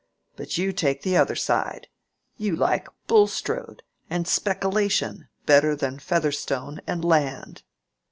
[0.35, 1.87] But you take the other side.
[2.35, 7.61] You like Bulstrode and speckilation better than Featherstone and land."